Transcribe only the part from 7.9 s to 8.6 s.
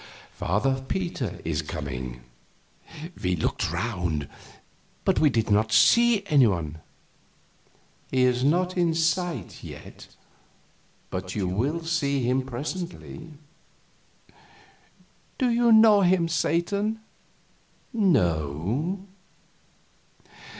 "He is